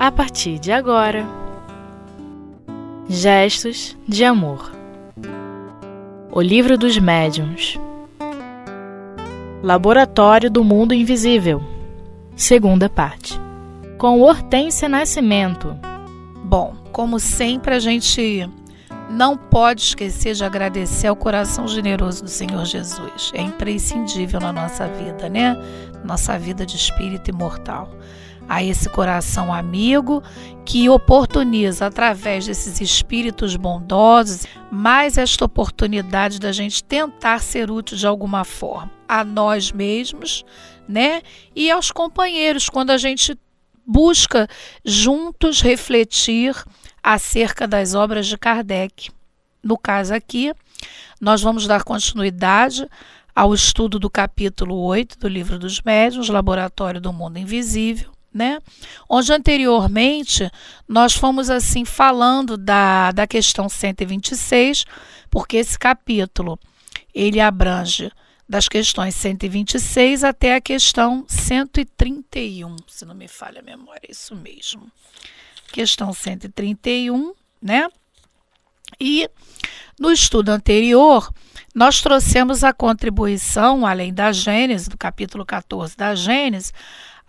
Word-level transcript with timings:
a 0.00 0.10
partir 0.10 0.58
de 0.58 0.72
agora. 0.72 1.26
Gestos 3.06 3.94
de 4.08 4.24
Amor 4.24 4.72
O 6.32 6.40
Livro 6.40 6.78
dos 6.78 6.96
Médiuns 6.96 7.78
Laboratório 9.62 10.50
do 10.50 10.64
Mundo 10.64 10.94
Invisível 10.94 11.62
Segunda 12.34 12.88
parte 12.88 13.38
Com 13.98 14.22
Hortência 14.22 14.88
Nascimento 14.88 15.76
Bom, 16.44 16.74
como 16.92 17.20
sempre, 17.20 17.74
a 17.74 17.78
gente 17.78 18.48
não 19.10 19.36
pode 19.36 19.82
esquecer 19.82 20.34
de 20.34 20.44
agradecer 20.44 21.08
ao 21.08 21.16
coração 21.16 21.68
generoso 21.68 22.24
do 22.24 22.30
Senhor 22.30 22.64
Jesus. 22.64 23.32
É 23.34 23.42
imprescindível 23.42 24.40
na 24.40 24.52
nossa 24.52 24.86
vida, 24.86 25.28
né? 25.28 25.56
Nossa 26.04 26.38
vida 26.38 26.64
de 26.64 26.76
espírito 26.76 27.28
imortal 27.28 27.90
a 28.50 28.64
esse 28.64 28.88
coração 28.88 29.54
amigo 29.54 30.20
que 30.66 30.88
oportuniza 30.88 31.86
através 31.86 32.46
desses 32.46 32.80
espíritos 32.80 33.54
bondosos 33.54 34.44
mais 34.72 35.16
esta 35.16 35.44
oportunidade 35.44 36.40
da 36.40 36.50
gente 36.50 36.82
tentar 36.82 37.38
ser 37.38 37.70
útil 37.70 37.96
de 37.96 38.08
alguma 38.08 38.44
forma 38.44 38.90
a 39.08 39.22
nós 39.22 39.70
mesmos, 39.70 40.44
né? 40.88 41.22
E 41.54 41.70
aos 41.70 41.92
companheiros 41.92 42.68
quando 42.68 42.90
a 42.90 42.98
gente 42.98 43.38
busca 43.86 44.48
juntos 44.84 45.60
refletir 45.60 46.52
acerca 47.00 47.68
das 47.68 47.94
obras 47.94 48.26
de 48.26 48.36
Kardec. 48.36 49.12
No 49.62 49.78
caso 49.78 50.12
aqui, 50.12 50.52
nós 51.20 51.40
vamos 51.40 51.68
dar 51.68 51.84
continuidade 51.84 52.84
ao 53.32 53.54
estudo 53.54 54.00
do 54.00 54.10
capítulo 54.10 54.76
8 54.76 55.20
do 55.20 55.28
Livro 55.28 55.56
dos 55.56 55.80
Médiuns, 55.82 56.28
Laboratório 56.28 57.00
do 57.00 57.12
Mundo 57.12 57.38
Invisível, 57.38 58.10
né? 58.32 58.58
Onde 59.08 59.32
anteriormente 59.32 60.50
nós 60.88 61.14
fomos 61.14 61.50
assim 61.50 61.84
falando 61.84 62.56
da, 62.56 63.10
da 63.12 63.26
questão 63.26 63.68
126, 63.68 64.84
porque 65.30 65.56
esse 65.56 65.78
capítulo 65.78 66.58
ele 67.14 67.40
abrange 67.40 68.10
das 68.48 68.68
questões 68.68 69.14
126 69.14 70.24
até 70.24 70.56
a 70.56 70.60
questão 70.60 71.24
131, 71.28 72.76
se 72.88 73.04
não 73.04 73.14
me 73.14 73.28
falha 73.28 73.60
a 73.60 73.62
memória, 73.62 74.00
é 74.08 74.10
isso 74.10 74.34
mesmo. 74.34 74.90
Questão 75.72 76.12
131, 76.12 77.32
né? 77.62 77.88
E 78.98 79.30
no 79.98 80.10
estudo 80.10 80.48
anterior, 80.48 81.32
nós 81.72 82.00
trouxemos 82.00 82.64
a 82.64 82.72
contribuição, 82.72 83.86
além 83.86 84.12
da 84.12 84.32
Gênesis, 84.32 84.88
do 84.88 84.98
capítulo 84.98 85.46
14 85.46 85.96
da 85.96 86.14
Gênesis, 86.16 86.72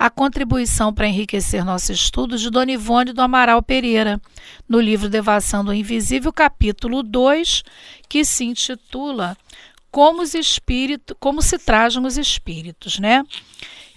a 0.01 0.09
contribuição 0.09 0.91
para 0.91 1.07
enriquecer 1.07 1.63
nosso 1.63 1.91
estudo 1.91 2.35
de 2.35 2.49
Dona 2.49 2.71
Ivone 2.71 3.13
do 3.13 3.21
Amaral 3.21 3.61
Pereira, 3.61 4.19
no 4.67 4.81
livro 4.81 5.07
Devação 5.07 5.63
do 5.63 5.71
Invisível, 5.71 6.33
capítulo 6.33 7.03
2, 7.03 7.61
que 8.09 8.25
se 8.25 8.43
intitula 8.45 9.37
Como 9.91 10.23
os 10.23 10.33
espíritos, 10.33 11.15
como 11.19 11.39
se 11.39 11.59
trajam 11.59 12.03
os 12.03 12.17
espíritos, 12.17 12.97
né? 12.97 13.23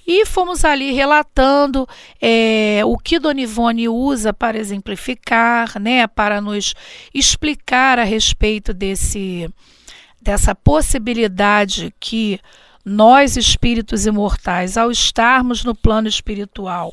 E 0.07 0.27
fomos 0.27 0.63
ali 0.63 0.93
relatando 0.93 1.89
é, 2.21 2.83
o 2.85 2.99
que 2.99 3.19
Dona 3.19 3.41
Ivone 3.41 3.89
usa 3.89 4.31
para 4.31 4.59
exemplificar, 4.59 5.81
né, 5.81 6.07
para 6.07 6.39
nos 6.39 6.75
explicar 7.15 7.99
a 7.99 8.05
respeito 8.05 8.75
desse, 8.75 9.49
dessa 10.21 10.55
possibilidade 10.55 11.95
que 11.99 12.39
nós, 12.85 13.37
espíritos 13.37 14.05
imortais, 14.07 14.77
ao 14.77 14.91
estarmos 14.91 15.65
no 15.65 15.75
plano 15.75 16.07
espiritual, 16.07 16.93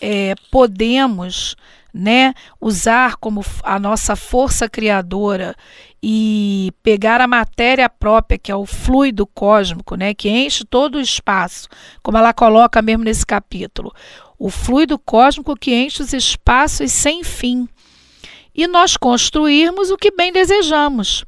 é, 0.00 0.34
podemos 0.50 1.56
né, 1.92 2.34
usar 2.60 3.16
como 3.16 3.44
a 3.62 3.78
nossa 3.78 4.14
força 4.14 4.68
criadora 4.68 5.56
e 6.00 6.72
pegar 6.82 7.20
a 7.20 7.26
matéria 7.26 7.88
própria, 7.88 8.38
que 8.38 8.52
é 8.52 8.54
o 8.54 8.66
fluido 8.66 9.26
cósmico, 9.26 9.96
né, 9.96 10.14
que 10.14 10.28
enche 10.28 10.64
todo 10.64 10.96
o 10.96 11.00
espaço, 11.00 11.68
como 12.02 12.16
ela 12.16 12.32
coloca 12.32 12.80
mesmo 12.80 13.04
nesse 13.04 13.26
capítulo. 13.26 13.92
O 14.38 14.50
fluido 14.50 14.98
cósmico 14.98 15.56
que 15.56 15.74
enche 15.74 16.02
os 16.02 16.12
espaços 16.12 16.92
sem 16.92 17.24
fim. 17.24 17.68
E 18.54 18.68
nós 18.68 18.96
construirmos 18.96 19.90
o 19.90 19.96
que 19.96 20.12
bem 20.12 20.32
desejamos, 20.32 21.24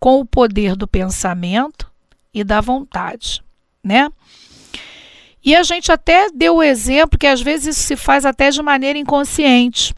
com 0.00 0.20
o 0.20 0.26
poder 0.26 0.76
do 0.76 0.86
pensamento, 0.86 1.85
e 2.36 2.44
da 2.44 2.60
vontade, 2.60 3.42
né? 3.82 4.10
E 5.42 5.56
a 5.56 5.62
gente 5.62 5.90
até 5.90 6.28
deu 6.30 6.56
o 6.56 6.62
exemplo 6.62 7.18
que 7.18 7.26
às 7.26 7.40
vezes 7.40 7.78
isso 7.78 7.86
se 7.86 7.96
faz 7.96 8.26
até 8.26 8.50
de 8.50 8.60
maneira 8.60 8.98
inconsciente 8.98 9.94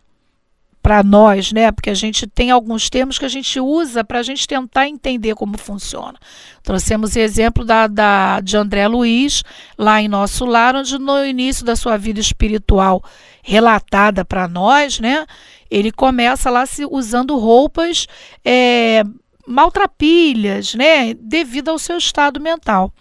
para 0.80 1.02
nós, 1.02 1.52
né? 1.52 1.72
Porque 1.72 1.90
a 1.90 1.94
gente 1.94 2.28
tem 2.28 2.52
alguns 2.52 2.88
termos 2.88 3.18
que 3.18 3.24
a 3.24 3.28
gente 3.28 3.58
usa 3.58 4.04
para 4.04 4.20
a 4.20 4.22
gente 4.22 4.46
tentar 4.46 4.86
entender 4.86 5.34
como 5.34 5.58
funciona. 5.58 6.16
Trouxemos 6.62 7.16
o 7.16 7.18
exemplo 7.18 7.64
da, 7.64 7.88
da, 7.88 8.40
de 8.40 8.56
André 8.56 8.86
Luiz, 8.86 9.42
lá 9.76 10.00
em 10.00 10.06
nosso 10.06 10.46
lar, 10.46 10.76
onde 10.76 10.96
no 10.96 11.24
início 11.24 11.64
da 11.64 11.74
sua 11.74 11.96
vida 11.96 12.20
espiritual 12.20 13.02
relatada 13.42 14.24
para 14.24 14.46
nós, 14.46 15.00
né? 15.00 15.26
Ele 15.68 15.90
começa 15.90 16.50
lá 16.50 16.64
se, 16.66 16.86
usando 16.86 17.36
roupas 17.36 18.06
é, 18.44 19.02
maltrapilhas, 19.48 20.74
né, 20.74 21.14
devido 21.14 21.70
ao 21.70 21.78
seu 21.78 21.96
estado 21.96 22.40
mental. 22.40 22.92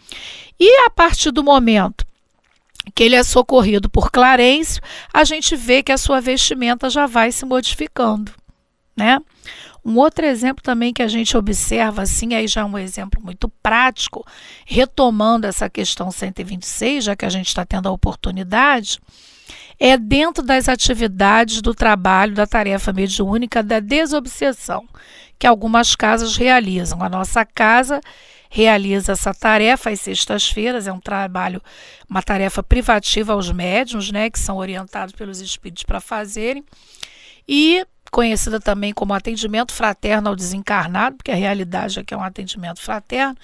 E 0.59 0.85
a 0.85 0.90
partir 0.90 1.31
do 1.31 1.44
momento 1.44 2.06
que 2.96 3.03
ele 3.03 3.16
é 3.16 3.24
socorrido 3.24 3.90
por 3.90 4.09
Clarencio, 4.09 4.81
a 5.13 5.24
gente 5.24 5.56
vê 5.56 5.84
que 5.84 5.91
a 5.91 5.97
sua 5.97 6.22
vestimenta 6.22 6.90
já 6.90 7.06
vai 7.06 7.31
se 7.31 7.46
modificando, 7.46 8.31
né? 8.96 9.19
Um 9.84 9.97
outro 9.97 10.25
exemplo 10.25 10.63
também 10.63 10.94
que 10.94 11.02
a 11.02 11.07
gente 11.07 11.38
observa, 11.38 12.02
assim, 12.02 12.34
aí 12.34 12.47
já 12.47 12.66
um 12.66 12.78
exemplo 12.78 13.22
muito 13.24 13.47
prático, 13.62 14.25
retomando 14.66 15.47
essa 15.47 15.69
questão 15.69 16.12
126, 16.12 17.06
já 17.06 17.16
que 17.16 17.25
a 17.25 17.30
gente 17.30 17.47
está 17.47 17.66
tendo 17.66 17.88
a 17.88 17.91
oportunidade, 17.91 19.00
é 19.80 19.98
dentro 19.98 20.44
das 20.44 20.68
atividades 20.68 21.62
do 21.62 21.74
trabalho 21.74 22.34
da 22.34 22.48
tarefa 22.48 22.92
mediúnica 22.92 23.62
da 23.62 23.80
desobsessão, 23.80 24.88
que 25.38 25.46
algumas 25.46 25.96
casas 25.96 26.36
realizam. 26.36 27.04
A 27.04 27.10
nossa 27.10 27.46
casa 27.46 28.02
realiza 28.50 29.12
essa 29.12 29.34
tarefa 29.34 29.90
às 29.90 30.02
sextas-feiras, 30.02 30.88
é 30.88 30.92
um 30.92 31.00
trabalho, 31.00 31.62
uma 32.10 32.24
tarefa 32.24 32.64
privativa 32.64 33.34
aos 33.34 33.52
médiums, 33.52 34.12
né, 34.12 34.30
que 34.30 34.40
são 34.40 34.58
orientados 34.58 35.14
pelos 35.14 35.40
espíritos 35.42 35.84
para 35.84 36.00
fazerem. 36.00 36.64
E 37.48 37.86
conhecida 38.12 38.59
também 38.59 38.94
como 38.94 39.13
atendimento 39.13 39.73
fraterno 39.73 40.29
ao 40.29 40.35
desencarnado, 40.35 41.18
porque 41.18 41.31
a 41.31 41.35
realidade 41.35 42.00
é 42.00 42.03
que 42.03 42.13
é 42.13 42.18
um 42.18 42.23
atendimento 42.23 42.81
fraterno. 42.81 43.35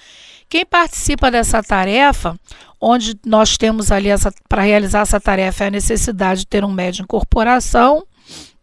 Quem 0.48 0.64
participa 0.64 1.30
dessa 1.30 1.62
tarefa, 1.62 2.38
onde 2.80 3.18
nós 3.24 3.56
temos 3.56 3.90
ali 3.90 4.08
para 4.48 4.62
realizar 4.62 5.00
essa 5.00 5.20
tarefa 5.20 5.64
é 5.64 5.66
a 5.68 5.70
necessidade 5.70 6.40
de 6.40 6.46
ter 6.46 6.64
um 6.64 6.72
médium 6.72 7.04
em 7.04 7.06
corporação 7.06 8.06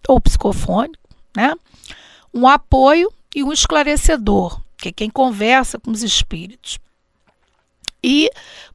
ou 0.07 0.19
psicofônico, 0.19 0.97
né? 1.35 1.53
Um 2.33 2.47
apoio 2.47 3.11
e 3.35 3.43
um 3.43 3.51
esclarecedor, 3.51 4.61
que 4.77 4.89
é 4.89 4.91
quem 4.91 5.09
conversa 5.09 5.79
com 5.79 5.91
os 5.91 6.03
espíritos. 6.03 6.79
E 8.03 8.29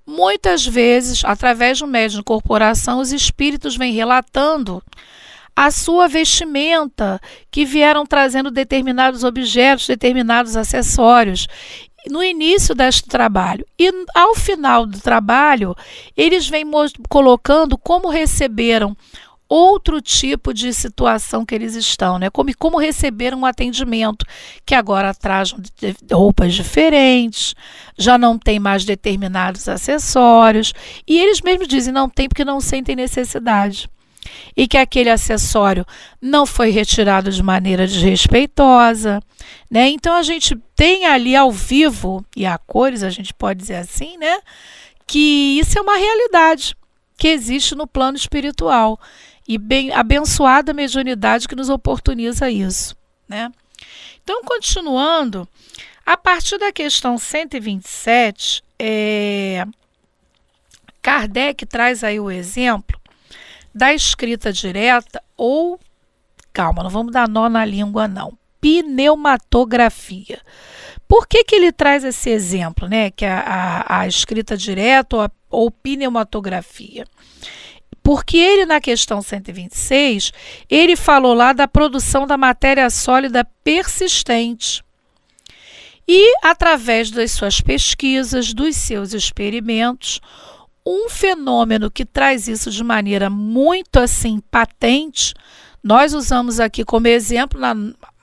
muitas 0.07 0.65
vezes, 0.65 1.25
através 1.25 1.81
do 1.81 1.87
médium 1.87 2.21
de 2.21 2.25
corporação, 2.25 3.01
os 3.01 3.13
espíritos 3.13 3.77
vêm 3.77 3.93
relatando 3.93 4.83
a 5.57 5.71
sua 5.71 6.07
vestimenta, 6.07 7.19
que 7.51 7.65
vieram 7.65 8.05
trazendo 8.05 8.51
determinados 8.51 9.25
objetos, 9.25 9.87
determinados 9.87 10.55
acessórios 10.55 11.49
no 12.11 12.23
início 12.23 12.75
deste 12.75 13.09
trabalho. 13.09 13.65
E 13.79 13.91
ao 14.15 14.35
final 14.35 14.85
do 14.85 15.01
trabalho, 15.01 15.75
eles 16.15 16.47
vêm 16.47 16.65
colocando 17.09 17.79
como 17.79 18.11
receberam 18.11 18.95
outro 19.49 20.03
tipo 20.03 20.53
de 20.53 20.75
situação 20.75 21.47
que 21.47 21.55
eles 21.55 21.75
estão, 21.75 22.19
né? 22.19 22.29
Como, 22.29 22.51
como 22.59 22.79
receberam 22.79 23.39
um 23.39 23.47
atendimento 23.47 24.27
que 24.67 24.75
agora 24.75 25.15
traz 25.15 25.55
roupas 26.13 26.53
diferentes, 26.53 27.55
já 27.97 28.19
não 28.19 28.39
tem 28.39 28.59
mais 28.59 28.85
determinados 28.85 29.69
acessórios, 29.69 30.75
e 31.07 31.19
eles 31.19 31.41
mesmos 31.41 31.69
dizem 31.69 31.95
não 31.95 32.09
tem 32.09 32.29
porque 32.29 32.45
não 32.45 32.61
sentem 32.61 32.97
necessidade 32.97 33.89
e 34.57 34.67
que 34.67 34.77
aquele 34.77 35.11
acessório 35.11 35.85
não 36.21 36.47
foi 36.47 36.71
retirado 36.71 37.31
de 37.31 37.43
maneira 37.43 37.87
desrespeitosa, 37.87 39.21
né? 39.71 39.89
Então 39.89 40.15
a 40.15 40.23
gente 40.23 40.57
tem 40.75 41.07
ali 41.07 41.37
ao 41.37 41.51
vivo 41.51 42.25
e 42.37 42.47
a 42.47 42.59
cores, 42.59 43.03
a 43.03 43.11
gente 43.11 43.33
pode 43.35 43.61
dizer 43.61 43.77
assim, 43.77 44.17
né? 44.17 44.39
Que 45.07 45.59
isso 45.59 45.79
é 45.79 45.83
uma 45.83 45.97
realidade 45.97 46.77
que 47.17 47.29
existe 47.29 47.75
no 47.75 47.87
plano 47.87 48.17
espiritual 48.17 48.99
e 49.49 49.59
bem 49.59 49.93
abençoada 49.93 50.73
mediunidade 50.73 51.49
que 51.49 51.57
nos 51.57 51.69
oportuniza 51.69 52.51
isso, 52.51 52.97
né? 53.29 53.51
Então, 54.23 54.43
continuando, 54.43 55.49
a 56.05 56.17
partir 56.17 56.59
da 56.59 56.73
questão 56.73 57.17
127, 57.17 58.63
é, 58.79 59.65
Kardec 61.01 61.65
traz 61.65 62.03
aí 62.03 62.19
o 62.19 62.31
exemplo 62.31 63.01
da 63.77 63.93
escrita 63.93 64.51
direta 64.51 65.23
ou, 65.37 65.79
calma, 66.51 66.83
não 66.83 66.89
vamos 66.89 67.13
dar 67.13 67.29
nó 67.29 67.47
na 67.47 67.63
língua 67.63 68.09
não, 68.09 68.33
pneumatografia. 68.59 70.41
Por 71.07 71.29
que, 71.29 71.45
que 71.45 71.55
ele 71.55 71.71
traz 71.71 72.03
esse 72.03 72.31
exemplo, 72.31 72.89
né? 72.89 73.11
Que 73.11 73.27
é 73.27 73.31
a, 73.31 74.01
a 74.01 74.09
escrita 74.09 74.57
direta 74.57 75.17
ou, 75.17 75.23
a, 75.23 75.31
ou 75.51 75.71
pneumatografia? 75.71 77.05
Porque 78.03 78.39
ele, 78.39 78.65
na 78.65 78.81
questão 78.81 79.21
126, 79.21 80.33
ele 80.71 80.97
falou 80.97 81.35
lá 81.35 81.53
da 81.53 81.69
produção 81.69 82.27
da 82.27 82.39
matéria 82.39 82.89
sólida 82.89 83.47
persistente. 83.63 84.83
E, 86.09 86.33
através 86.43 87.11
das 87.11 87.33
suas 87.33 87.61
pesquisas, 87.61 88.55
dos 88.55 88.75
seus 88.77 89.13
experimentos, 89.13 90.21
um 90.87 91.09
fenômeno 91.11 91.91
que 91.91 92.05
traz 92.05 92.47
isso 92.47 92.71
de 92.71 92.85
maneira 92.85 93.29
muito 93.29 93.99
assim 93.99 94.41
patente, 94.51 95.35
nós 95.83 96.15
usamos 96.15 96.61
aqui 96.61 96.85
como 96.85 97.09
exemplo 97.09 97.61
na, 97.61 97.75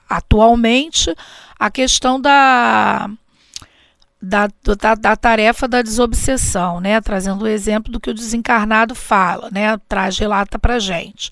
atualmente 0.10 1.13
a 1.60 1.69
questão 1.69 2.19
da, 2.19 3.10
da, 4.21 4.48
da, 4.80 4.95
da, 4.95 5.15
tarefa 5.18 5.68
da 5.68 5.81
desobsessão, 5.81 6.80
né? 6.80 7.01
trazendo 7.01 7.44
o 7.44 7.48
exemplo 7.48 7.92
do 7.92 8.00
que 8.00 8.10
o 8.10 8.13
desencarnado 8.13 8.95
fala, 8.95 9.50
né? 9.51 9.77
traz, 9.89 10.18
relata 10.18 10.57
para 10.57 10.80
gente. 10.80 11.31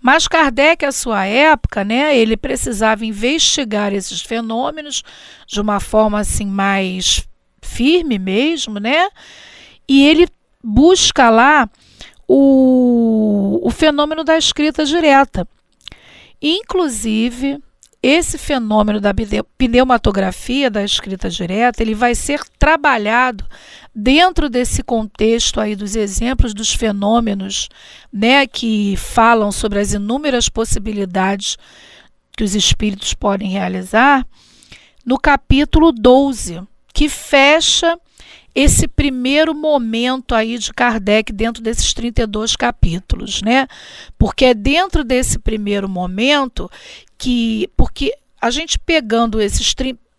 Mas 0.00 0.26
Kardec, 0.26 0.84
à 0.84 0.90
sua 0.90 1.24
época, 1.26 1.84
né? 1.84 2.16
ele 2.16 2.36
precisava 2.36 3.06
investigar 3.06 3.92
esses 3.92 4.20
fenômenos 4.20 5.04
de 5.46 5.60
uma 5.60 5.78
forma 5.78 6.18
assim 6.18 6.46
mais 6.46 7.26
firme 7.60 8.18
mesmo, 8.18 8.80
né? 8.80 9.08
E 9.88 10.04
ele 10.06 10.26
busca 10.62 11.30
lá 11.30 11.68
o, 12.26 13.60
o 13.62 13.70
fenômeno 13.70 14.24
da 14.24 14.36
escrita 14.36 14.84
direta. 14.84 15.46
Inclusive, 16.40 17.58
esse 18.02 18.36
fenômeno 18.36 19.00
da 19.00 19.14
pneumatografia 19.56 20.68
da 20.68 20.82
escrita 20.82 21.30
direta, 21.30 21.82
ele 21.82 21.94
vai 21.94 22.16
ser 22.16 22.40
trabalhado 22.58 23.46
dentro 23.94 24.50
desse 24.50 24.82
contexto 24.82 25.60
aí 25.60 25.76
dos 25.76 25.94
exemplos 25.94 26.52
dos 26.52 26.74
fenômenos, 26.74 27.68
né, 28.12 28.44
que 28.46 28.96
falam 28.96 29.52
sobre 29.52 29.78
as 29.78 29.92
inúmeras 29.92 30.48
possibilidades 30.48 31.56
que 32.36 32.42
os 32.42 32.56
espíritos 32.56 33.14
podem 33.14 33.50
realizar, 33.50 34.26
no 35.06 35.18
capítulo 35.18 35.92
12, 35.92 36.60
que 36.92 37.08
fecha 37.08 37.96
esse 38.54 38.86
primeiro 38.86 39.54
momento 39.54 40.34
aí 40.34 40.58
de 40.58 40.72
Kardec 40.72 41.32
dentro 41.32 41.62
desses 41.62 41.94
32 41.94 42.54
capítulos, 42.54 43.40
né? 43.42 43.66
Porque 44.18 44.46
é 44.46 44.54
dentro 44.54 45.02
desse 45.02 45.38
primeiro 45.38 45.88
momento 45.88 46.70
que, 47.16 47.70
porque 47.76 48.14
a 48.40 48.50
gente 48.50 48.78
pegando 48.78 49.40
esses 49.40 49.74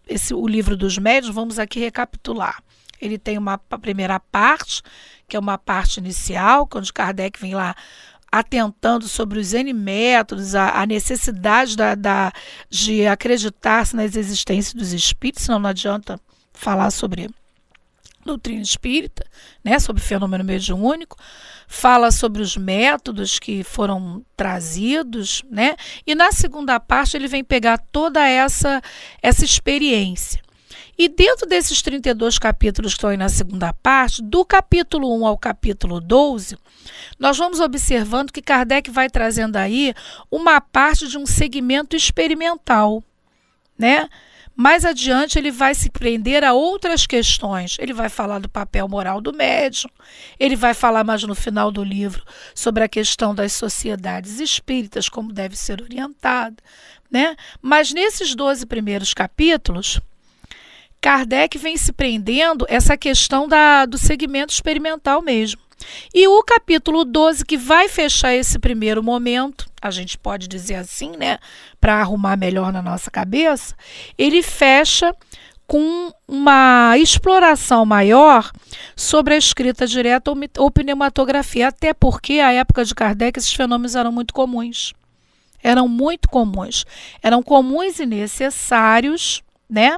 esse 0.08 0.34
o 0.34 0.48
livro 0.48 0.76
dos 0.76 0.98
médios, 0.98 1.34
vamos 1.34 1.60
aqui 1.60 1.80
recapitular. 1.80 2.62
Ele 3.00 3.18
tem 3.18 3.38
uma 3.38 3.58
primeira 3.58 4.20
parte, 4.20 4.82
que 5.28 5.36
é 5.36 5.40
uma 5.40 5.58
parte 5.58 5.98
inicial, 5.98 6.68
onde 6.74 6.92
Kardec 6.92 7.40
vem 7.40 7.54
lá 7.54 7.76
atentando 8.32 9.08
sobre 9.08 9.40
os 9.40 9.54
N 9.54 9.72
métodos, 9.74 10.56
a, 10.56 10.82
a 10.82 10.86
necessidade 10.88 11.78
da, 11.78 11.94
da 11.94 12.32
de 12.68 13.06
acreditar-se 13.06 13.96
nas 13.96 14.16
existências 14.16 14.74
dos 14.74 14.92
espíritos, 14.92 15.44
senão 15.44 15.60
não 15.60 15.70
adianta 15.70 16.20
falar 16.52 16.90
sobre 16.90 17.30
doutrina 18.26 18.62
espírita, 18.62 19.26
né, 19.64 19.80
sobre 19.80 20.02
o 20.02 20.06
fenômeno 20.06 20.44
mediúnico, 20.44 21.18
fala 21.68 22.12
sobre 22.12 22.42
os 22.42 22.56
métodos 22.56 23.40
que 23.40 23.64
foram 23.64 24.24
trazidos, 24.36 25.44
né? 25.50 25.76
E 26.06 26.14
na 26.14 26.32
segunda 26.32 26.80
parte 26.80 27.18
ele 27.18 27.28
vem 27.28 27.44
pegar 27.44 27.78
toda 27.92 28.28
essa 28.28 28.82
essa 29.22 29.44
experiência. 29.44 30.42
E 30.98 31.10
dentro 31.10 31.48
desses 31.48 31.82
32 31.82 32.38
capítulos 32.38 32.94
que 32.94 32.98
estão 32.98 33.10
aí 33.10 33.18
na 33.18 33.30
segunda 33.30 33.74
parte, 33.74 34.22
do 34.22 34.46
capítulo 34.46 35.18
1 35.22 35.26
ao 35.26 35.38
capítulo 35.38 36.00
12, 36.00 36.56
nós 37.18 37.38
vamos 37.38 37.60
observando 37.60 38.32
que 38.32 38.42
Kardec 38.42 38.92
vai 38.92 39.10
trazendo 39.10 39.56
aí 39.56 39.94
uma 40.30 40.62
parte 40.62 41.08
de 41.08 41.18
um 41.18 41.26
segmento 41.26 41.96
experimental, 41.96 43.04
né? 43.78 44.08
Mais 44.56 44.86
adiante, 44.86 45.40
ele 45.40 45.50
vai 45.50 45.74
se 45.74 45.90
prender 45.90 46.44
a 46.44 46.54
outras 46.54 47.08
questões. 47.08 47.78
Ele 47.80 47.94
vai 47.94 48.08
falar 48.08 48.40
do 48.40 48.48
papel 48.48 48.88
moral 48.88 49.20
do 49.20 49.34
médium, 49.34 49.90
ele 50.40 50.56
vai 50.56 50.74
falar 50.74 51.04
mais 51.04 51.24
no 51.24 51.34
final 51.34 51.72
do 51.72 51.84
livro 51.84 52.24
sobre 52.54 52.84
a 52.84 52.88
questão 52.88 53.34
das 53.34 53.54
sociedades 53.54 54.40
espíritas, 54.40 55.10
como 55.10 55.34
deve 55.34 55.56
ser 55.56 55.82
orientada. 55.82 56.56
Né? 57.10 57.36
Mas 57.62 57.92
nesses 57.92 58.36
12 58.36 58.66
primeiros 58.66 59.14
capítulos, 59.14 60.00
Kardec 61.02 61.58
vem 61.58 61.76
se 61.76 61.92
prendendo 61.92 62.66
essa 62.70 62.96
questão 62.96 63.48
da, 63.48 63.86
do 63.86 63.98
segmento 63.98 64.54
experimental 64.54 65.22
mesmo. 65.22 65.62
E 66.14 66.28
o 66.28 66.44
capítulo 66.44 67.06
12, 67.06 67.46
que 67.46 67.58
vai 67.58 67.88
fechar 67.88 68.34
esse 68.34 68.60
primeiro 68.60 69.04
momento, 69.04 69.66
a 69.82 69.92
gente 69.92 70.18
pode 70.18 70.48
dizer 70.48 70.76
assim, 70.76 71.12
né, 71.18 71.40
para 71.80 71.96
arrumar 71.96 72.38
melhor 72.38 72.72
na 72.72 72.82
nossa 72.82 73.12
cabeça, 73.12 73.76
ele 74.18 74.42
fecha 74.42 75.16
com 75.66 76.12
uma 76.28 76.98
exploração 76.98 77.86
maior 77.86 78.52
sobre 78.96 79.34
a 79.34 79.38
escrita 79.38 79.88
direta 79.88 80.32
ou, 80.58 80.72
pneumatografia, 80.72 81.70
até 81.70 81.94
porque 81.94 82.34
a 82.34 82.52
época 82.52 82.86
de 82.86 82.94
Kardec 82.94 83.40
esses 83.40 83.54
fenômenos 83.54 83.96
eram 83.96 84.12
muito 84.12 84.34
comuns. 84.34 84.94
Eram 85.64 85.88
muito 85.88 86.30
comuns. 86.30 86.86
Eram 87.22 87.42
comuns 87.42 88.00
e 88.00 88.06
necessários, 88.06 89.42
né? 89.70 89.98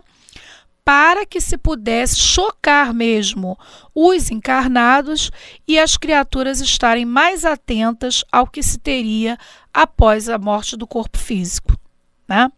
Para 0.86 1.26
que 1.26 1.42
se 1.42 1.58
pudesse 1.58 2.20
chocar 2.20 2.94
mesmo 2.94 3.58
os 3.94 4.30
encarnados 4.30 5.32
e 5.68 5.80
as 5.80 5.98
criaturas 5.98 6.62
estarem 6.62 7.06
mais 7.06 7.44
atentas 7.44 8.24
ao 8.32 8.46
que 8.46 8.62
se 8.62 8.78
teria 8.78 9.36
após 9.74 10.30
a 10.30 10.38
morte 10.38 10.78
do 10.78 10.86
corpo 10.86 11.18
físico. 11.18 11.76
Né? 12.28 12.52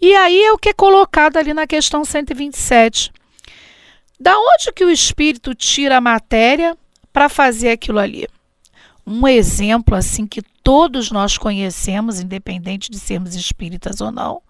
E 0.00 0.14
aí 0.14 0.42
é 0.42 0.52
o 0.52 0.58
que 0.58 0.70
é 0.70 0.72
colocado 0.72 1.36
ali 1.36 1.52
na 1.52 1.66
questão 1.66 2.02
127. 2.02 3.12
Da 4.18 4.38
onde 4.38 4.72
que 4.72 4.84
o 4.84 4.90
espírito 4.90 5.54
tira 5.54 5.98
a 5.98 6.00
matéria 6.00 6.76
para 7.12 7.28
fazer 7.28 7.70
aquilo 7.70 7.98
ali? 7.98 8.26
Um 9.06 9.28
exemplo 9.28 9.94
assim 9.94 10.26
que 10.26 10.42
todos 10.62 11.10
nós 11.10 11.36
conhecemos, 11.36 12.20
independente 12.20 12.90
de 12.90 12.98
sermos 12.98 13.34
espíritas 13.34 14.00
ou 14.00 14.10
não, 14.10 14.40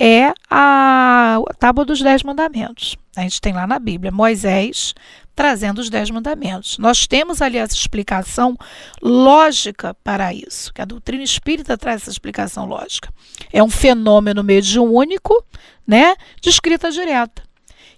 é 0.00 0.32
a 0.48 1.38
Tábua 1.58 1.84
dos 1.84 2.00
Dez 2.00 2.22
Mandamentos. 2.22 2.96
A 3.14 3.20
gente 3.20 3.38
tem 3.38 3.52
lá 3.52 3.66
na 3.66 3.78
Bíblia 3.78 4.10
Moisés 4.10 4.94
trazendo 5.36 5.78
os 5.78 5.90
Dez 5.90 6.10
Mandamentos. 6.10 6.78
Nós 6.78 7.06
temos 7.06 7.42
ali 7.42 7.58
essa 7.58 7.74
explicação 7.74 8.56
lógica 9.02 9.94
para 10.02 10.32
isso, 10.32 10.72
que 10.72 10.80
a 10.80 10.86
doutrina 10.86 11.22
espírita 11.22 11.76
traz 11.76 12.02
essa 12.02 12.10
explicação 12.10 12.64
lógica. 12.64 13.12
É 13.52 13.62
um 13.62 13.68
fenômeno 13.68 14.42
mediúnico, 14.42 15.44
né, 15.86 16.16
de 16.40 16.48
escrita 16.48 16.90
direta, 16.90 17.42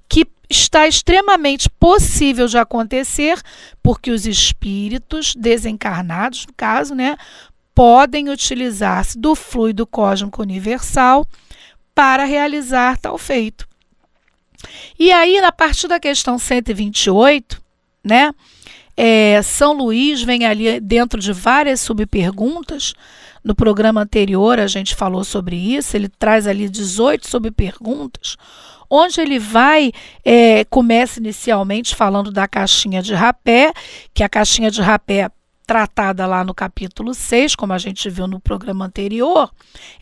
que 0.08 0.26
está 0.50 0.88
extremamente 0.88 1.70
possível 1.70 2.48
de 2.48 2.58
acontecer 2.58 3.40
porque 3.80 4.10
os 4.10 4.26
espíritos 4.26 5.34
desencarnados, 5.36 6.46
no 6.46 6.52
caso, 6.56 6.96
né, 6.96 7.16
podem 7.72 8.28
utilizar-se 8.28 9.16
do 9.16 9.36
fluido 9.36 9.86
cósmico 9.86 10.42
universal 10.42 11.26
para 11.94 12.24
realizar 12.24 12.98
tal 12.98 13.18
feito. 13.18 13.68
E 14.98 15.10
aí, 15.12 15.40
na 15.40 15.52
partir 15.52 15.88
da 15.88 15.98
questão 15.98 16.38
128, 16.38 17.60
né, 18.04 18.32
é, 18.96 19.40
São 19.42 19.72
Luís 19.72 20.22
vem 20.22 20.44
ali 20.44 20.80
dentro 20.80 21.20
de 21.20 21.32
várias 21.32 21.80
subperguntas. 21.80 22.94
No 23.42 23.54
programa 23.54 24.00
anterior 24.00 24.60
a 24.60 24.66
gente 24.66 24.94
falou 24.94 25.24
sobre 25.24 25.56
isso, 25.56 25.96
ele 25.96 26.08
traz 26.08 26.46
ali 26.46 26.68
18 26.68 27.28
subperguntas, 27.28 28.36
onde 28.88 29.20
ele 29.20 29.38
vai, 29.38 29.90
é, 30.24 30.64
começa 30.66 31.18
inicialmente 31.18 31.96
falando 31.96 32.30
da 32.30 32.46
caixinha 32.46 33.02
de 33.02 33.14
rapé, 33.14 33.72
que 34.14 34.22
a 34.22 34.28
caixinha 34.28 34.70
de 34.70 34.80
rapé 34.80 35.28
tratada 35.66 36.26
lá 36.26 36.44
no 36.44 36.54
capítulo 36.54 37.14
6, 37.14 37.54
como 37.54 37.72
a 37.72 37.78
gente 37.78 38.10
viu 38.10 38.26
no 38.26 38.40
programa 38.40 38.84
anterior, 38.84 39.50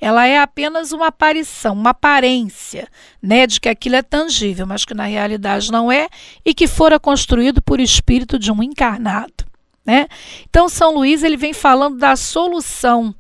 ela 0.01 0.27
é 0.27 0.39
apenas 0.39 0.93
uma 0.93 1.09
aparição, 1.09 1.75
uma 1.75 1.91
aparência, 1.91 2.89
né, 3.23 3.47
de 3.47 3.61
que 3.61 3.69
aquilo 3.69 3.97
é 3.97 4.03
tangível, 4.03 4.67
mas 4.67 4.85
que 4.85 4.95
na 4.95 5.05
realidade 5.05 5.71
não 5.71 5.91
é 5.91 6.09
e 6.45 6.55
que 6.55 6.67
fora 6.67 6.99
construído 6.99 7.61
por 7.63 7.81
espírito 7.81 8.39
de 8.39 8.51
um 8.51 8.63
encarnado, 8.63 9.45
né? 9.85 10.09
Então 10.49 10.69
São 10.69 10.95
Luís 10.95 11.23
ele 11.23 11.37
vem 11.37 11.53
falando 11.53 11.99
da 11.99 12.17
solução 12.17 13.15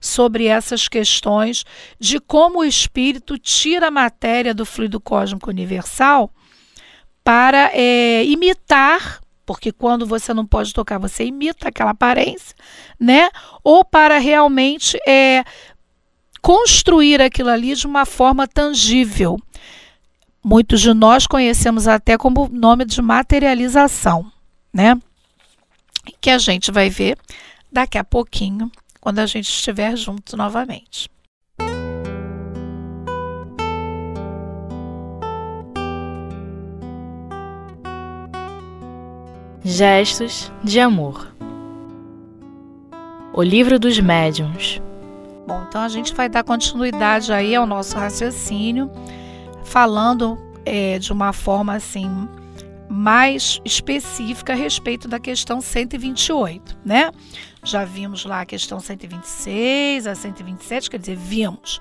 sobre 0.00 0.46
essas 0.46 0.88
questões 0.88 1.64
de 1.98 2.18
como 2.18 2.60
o 2.60 2.64
espírito 2.64 3.36
tira 3.36 3.88
a 3.88 3.90
matéria 3.90 4.54
do 4.54 4.64
fluido 4.64 4.98
cósmico 4.98 5.50
universal 5.50 6.32
para 7.22 7.70
é, 7.74 8.24
imitar 8.24 9.19
porque 9.50 9.72
quando 9.72 10.06
você 10.06 10.32
não 10.32 10.46
pode 10.46 10.72
tocar, 10.72 10.96
você 10.96 11.24
imita 11.24 11.66
aquela 11.70 11.90
aparência, 11.90 12.54
né? 13.00 13.28
Ou 13.64 13.84
para 13.84 14.16
realmente 14.18 14.96
é, 15.04 15.42
construir 16.40 17.20
aquilo 17.20 17.48
ali 17.48 17.74
de 17.74 17.84
uma 17.84 18.06
forma 18.06 18.46
tangível. 18.46 19.36
Muitos 20.40 20.80
de 20.80 20.94
nós 20.94 21.26
conhecemos 21.26 21.88
até 21.88 22.16
como 22.16 22.48
nome 22.48 22.84
de 22.84 23.02
materialização, 23.02 24.30
né? 24.72 24.96
Que 26.20 26.30
a 26.30 26.38
gente 26.38 26.70
vai 26.70 26.88
ver 26.88 27.18
daqui 27.72 27.98
a 27.98 28.04
pouquinho, 28.04 28.70
quando 29.00 29.18
a 29.18 29.26
gente 29.26 29.48
estiver 29.48 29.96
junto 29.96 30.36
novamente. 30.36 31.10
Gestos 39.72 40.50
de 40.64 40.80
amor. 40.80 41.32
O 43.32 43.40
livro 43.40 43.78
dos 43.78 44.00
médiuns. 44.00 44.82
Bom, 45.46 45.64
então 45.68 45.82
a 45.82 45.88
gente 45.88 46.12
vai 46.12 46.28
dar 46.28 46.42
continuidade 46.42 47.32
aí 47.32 47.54
ao 47.54 47.68
nosso 47.68 47.96
raciocínio, 47.96 48.90
falando 49.62 50.36
é, 50.66 50.98
de 50.98 51.12
uma 51.12 51.32
forma 51.32 51.72
assim 51.72 52.28
mais 52.88 53.60
específica 53.64 54.54
a 54.54 54.56
respeito 54.56 55.06
da 55.06 55.20
questão 55.20 55.60
128, 55.60 56.76
né? 56.84 57.12
Já 57.62 57.84
vimos 57.84 58.24
lá 58.24 58.40
a 58.40 58.46
questão 58.46 58.80
126, 58.80 60.08
a 60.08 60.16
127, 60.16 60.90
quer 60.90 60.98
dizer, 60.98 61.16
vimos. 61.16 61.78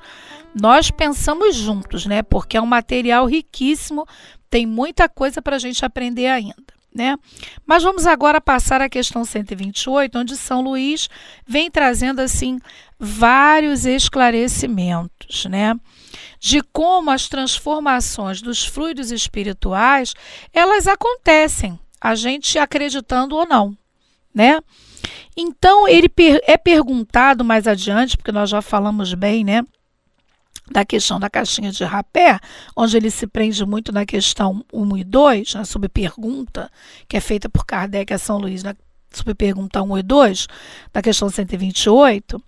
Nós 0.53 0.91
pensamos 0.91 1.55
juntos, 1.55 2.05
né? 2.05 2.21
Porque 2.21 2.55
é 2.55 2.61
um 2.61 2.67
material 2.67 3.25
riquíssimo, 3.25 4.05
tem 4.47 4.67
muita 4.67 5.09
coisa 5.09 5.41
para 5.41 5.55
a 5.55 5.59
gente 5.59 5.83
aprender 5.83 6.27
ainda. 6.27 6.78
Né? 6.93 7.15
Mas 7.65 7.83
vamos 7.83 8.07
agora 8.07 8.41
passar 8.41 8.81
à 8.81 8.89
questão 8.89 9.23
128, 9.23 10.17
onde 10.17 10.35
São 10.35 10.61
Luís 10.61 11.07
vem 11.47 11.69
trazendo 11.69 12.19
assim 12.19 12.59
vários 12.99 13.85
esclarecimentos, 13.85 15.45
né? 15.45 15.75
De 16.39 16.61
como 16.73 17.11
as 17.11 17.29
transformações 17.29 18.41
dos 18.41 18.65
fluidos 18.65 19.11
espirituais, 19.11 20.13
elas 20.51 20.87
acontecem, 20.87 21.79
a 22.01 22.15
gente 22.15 22.57
acreditando 22.57 23.35
ou 23.35 23.47
não, 23.47 23.77
né? 24.33 24.59
Então, 25.37 25.87
ele 25.87 26.11
é 26.43 26.57
perguntado 26.57 27.45
mais 27.45 27.67
adiante, 27.67 28.17
porque 28.17 28.31
nós 28.31 28.49
já 28.49 28.61
falamos 28.61 29.13
bem, 29.13 29.43
né? 29.43 29.63
Da 30.71 30.85
questão 30.85 31.19
da 31.19 31.29
caixinha 31.29 31.71
de 31.71 31.83
rapé, 31.83 32.39
onde 32.75 32.95
ele 32.95 33.09
se 33.09 33.25
prende 33.27 33.65
muito 33.65 33.91
na 33.91 34.05
questão 34.05 34.63
1 34.71 34.97
e 34.97 35.03
2, 35.03 35.53
na 35.55 35.65
subpergunta, 35.65 36.71
que 37.07 37.17
é 37.17 37.19
feita 37.19 37.49
por 37.49 37.65
Kardec 37.65 38.13
a 38.13 38.17
São 38.17 38.37
Luís, 38.37 38.63
na 38.63 38.75
subpergunta 39.11 39.81
1 39.81 39.97
e 39.97 40.03
2, 40.03 40.47
da 40.93 41.01
questão 41.01 41.29
128, 41.29 42.41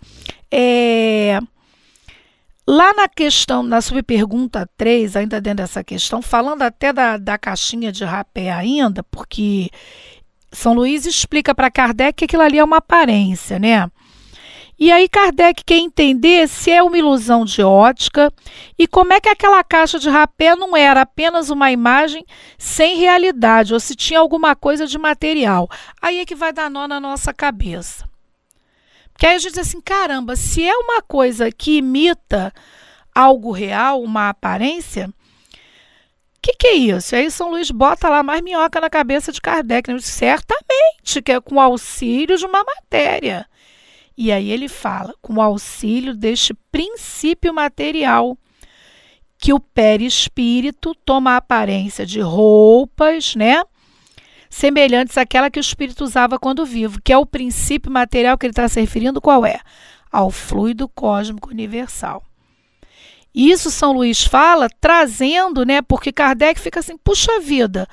é, 0.52 1.40
lá 2.68 2.94
na 2.94 3.08
questão, 3.08 3.64
na 3.64 3.82
subpergunta 3.82 4.70
3, 4.78 5.16
ainda 5.16 5.42
dentro 5.42 5.64
dessa 5.64 5.84
questão, 5.84 6.22
falando 6.22 6.62
até 6.62 6.94
da, 6.94 7.18
da 7.18 7.38
caixinha 7.38 7.92
de 7.92 8.04
rapé 8.04 8.52
ainda, 8.52 9.04
porque 9.04 9.70
São 10.52 10.74
Luís 10.74 11.06
explica 11.06 11.56
para 11.56 11.72
Kardec 11.72 12.14
que 12.14 12.26
aquilo 12.26 12.44
ali 12.44 12.60
é 12.60 12.64
uma 12.64 12.78
aparência, 12.78 13.58
né? 13.58 13.90
E 14.82 14.92
aí 14.92 15.08
Kardec 15.08 15.64
quer 15.64 15.78
entender 15.78 16.50
se 16.50 16.72
é 16.72 16.82
uma 16.82 16.98
ilusão 16.98 17.46
de 17.46 17.62
ótica 17.62 18.34
e 18.80 18.88
como 18.88 19.14
é 19.14 19.22
que 19.22 19.30
aquela 19.30 19.64
caixa 19.64 20.00
de 20.00 20.10
rapé 20.10 20.56
não 20.56 20.76
era 20.76 21.02
apenas 21.02 21.52
uma 21.52 21.72
imagem 21.72 22.26
sem 22.58 22.98
realidade 22.98 23.76
ou 23.76 23.80
se 23.80 23.96
tinha 23.96 24.20
alguma 24.20 24.56
coisa 24.56 24.88
de 24.88 24.98
material. 24.98 25.70
Aí 26.02 26.20
é 26.20 26.26
que 26.26 26.34
vai 26.34 26.52
dar 26.52 26.68
nó 26.68 26.88
na 26.88 27.00
nossa 27.00 27.32
cabeça. 27.32 28.10
Porque 29.14 29.28
aí 29.28 29.36
a 29.36 29.38
gente 29.38 29.52
diz 29.52 29.60
assim, 29.60 29.80
caramba, 29.80 30.36
se 30.36 30.68
é 30.68 30.76
uma 30.76 31.00
coisa 31.04 31.52
que 31.52 31.78
imita 31.78 32.52
algo 33.14 33.52
real, 33.52 34.02
uma 34.02 34.30
aparência, 34.30 35.10
o 35.10 35.14
que, 36.42 36.54
que 36.54 36.66
é 36.66 36.74
isso? 36.74 37.16
Aí 37.16 37.30
São 37.30 37.52
Luís 37.52 37.70
bota 37.70 38.10
lá 38.10 38.24
mais 38.24 38.42
minhoca 38.42 38.82
na 38.82 38.90
cabeça 38.90 39.32
de 39.32 39.40
Kardec. 39.40 39.94
Né? 39.94 40.00
Certamente 40.00 41.22
que 41.24 41.34
é 41.34 41.40
com 41.40 41.62
auxílio 41.62 42.36
de 42.36 42.48
uma 42.48 42.64
matéria. 42.64 43.46
E 44.18 44.32
aí 44.32 44.52
ele 44.52 44.68
fala, 44.68 45.14
com 45.22 45.36
o 45.36 45.42
auxílio 45.42 46.16
deste 46.16 46.54
princípio 46.72 47.54
material, 47.54 48.38
que 49.38 49.54
o 49.54 49.60
perispírito 49.60 50.94
toma 51.04 51.32
a 51.32 51.38
aparência 51.38 52.06
de 52.06 52.20
roupas, 52.20 53.36
né? 53.36 53.64
Semelhantes 54.50 55.18
àquela 55.18 55.50
que 55.50 55.60
o 55.60 55.62
espírito 55.62 56.04
usava 56.04 56.38
quando 56.38 56.66
vivo, 56.66 57.02
que 57.02 57.14
é 57.14 57.18
o 57.18 57.26
princípio 57.26 57.92
material 57.92 58.38
que 58.38 58.46
ele 58.46 58.52
está 58.52 58.68
se 58.68 58.80
referindo, 58.80 59.22
qual 59.22 59.46
é? 59.46 59.60
Ao 60.12 60.30
fluido 60.30 60.88
cósmico 60.90 61.50
universal. 61.50 62.24
Isso 63.34 63.72
São 63.72 63.94
Luís 63.94 64.24
fala 64.24 64.68
trazendo, 64.80 65.66
né? 65.66 65.82
Porque 65.82 66.12
Kardec 66.12 66.60
fica 66.60 66.82
assim, 66.82 66.98
puxa 66.98 67.40
vida, 67.40 67.88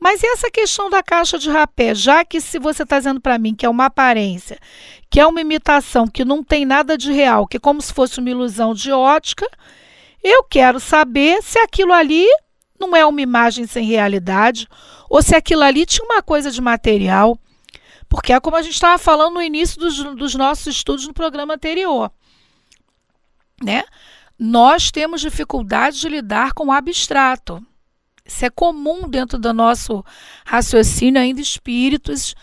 mas 0.00 0.22
e 0.22 0.26
essa 0.26 0.50
questão 0.50 0.88
da 0.88 1.02
caixa 1.02 1.38
de 1.38 1.50
rapé? 1.50 1.94
Já 1.94 2.24
que 2.24 2.40
se 2.40 2.58
você 2.58 2.82
está 2.82 2.98
dizendo 2.98 3.20
para 3.20 3.38
mim 3.38 3.54
que 3.54 3.66
é 3.66 3.68
uma 3.68 3.84
aparência, 3.84 4.58
que 5.10 5.20
é 5.20 5.26
uma 5.26 5.42
imitação, 5.42 6.08
que 6.08 6.24
não 6.24 6.42
tem 6.42 6.64
nada 6.64 6.96
de 6.96 7.12
real, 7.12 7.46
que 7.46 7.58
é 7.58 7.60
como 7.60 7.82
se 7.82 7.92
fosse 7.92 8.18
uma 8.18 8.30
ilusão 8.30 8.72
de 8.72 8.90
ótica, 8.90 9.46
eu 10.24 10.42
quero 10.42 10.80
saber 10.80 11.42
se 11.42 11.58
aquilo 11.58 11.92
ali 11.92 12.26
não 12.80 12.96
é 12.96 13.04
uma 13.04 13.20
imagem 13.20 13.66
sem 13.66 13.84
realidade, 13.84 14.66
ou 15.08 15.22
se 15.22 15.36
aquilo 15.36 15.62
ali 15.62 15.84
tinha 15.84 16.04
uma 16.04 16.22
coisa 16.22 16.50
de 16.50 16.62
material. 16.62 17.38
Porque 18.08 18.32
é 18.32 18.40
como 18.40 18.56
a 18.56 18.62
gente 18.62 18.74
estava 18.74 18.96
falando 18.96 19.34
no 19.34 19.42
início 19.42 19.78
dos, 19.78 20.02
dos 20.16 20.34
nossos 20.34 20.76
estudos 20.76 21.06
no 21.06 21.12
programa 21.12 21.54
anterior. 21.54 22.10
Né? 23.62 23.84
Nós 24.42 24.90
temos 24.90 25.20
dificuldade 25.20 26.00
de 26.00 26.08
lidar 26.08 26.54
com 26.54 26.68
o 26.68 26.72
abstrato. 26.72 27.62
Isso 28.24 28.46
é 28.46 28.48
comum 28.48 29.06
dentro 29.06 29.38
do 29.38 29.52
nosso 29.52 30.02
raciocínio, 30.46 31.20
ainda 31.20 31.42
espíritos 31.42 32.34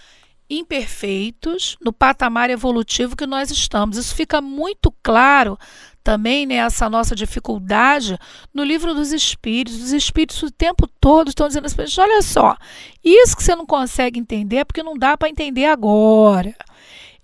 imperfeitos 0.47 1.75
no 1.83 1.91
patamar 1.91 2.51
evolutivo 2.51 3.15
que 3.15 3.25
nós 3.25 3.49
estamos. 3.49 3.97
Isso 3.97 4.13
fica 4.13 4.39
muito 4.39 4.93
claro 5.01 5.57
também 6.03 6.45
nessa 6.45 6.85
né, 6.85 6.91
nossa 6.91 7.15
dificuldade 7.15 8.15
no 8.53 8.63
livro 8.63 8.93
dos 8.93 9.11
espíritos. 9.11 9.81
Os 9.81 9.91
espíritos 9.91 10.41
o 10.43 10.51
tempo 10.51 10.87
todo 11.01 11.29
estão 11.29 11.47
dizendo 11.47 11.65
assim: 11.65 11.99
olha 11.99 12.21
só, 12.21 12.55
isso 13.03 13.35
que 13.35 13.43
você 13.43 13.55
não 13.55 13.65
consegue 13.65 14.19
entender 14.19 14.57
é 14.57 14.63
porque 14.63 14.83
não 14.83 14.95
dá 14.95 15.17
para 15.17 15.29
entender 15.29 15.65
agora. 15.65 16.55